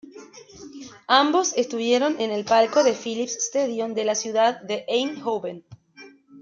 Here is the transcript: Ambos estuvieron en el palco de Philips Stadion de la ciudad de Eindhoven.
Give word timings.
Ambos 1.07 1.53
estuvieron 1.57 2.19
en 2.19 2.31
el 2.31 2.43
palco 2.43 2.83
de 2.83 2.93
Philips 2.93 3.37
Stadion 3.39 3.93
de 3.93 4.03
la 4.03 4.15
ciudad 4.15 4.59
de 4.61 4.83
Eindhoven. 4.87 5.63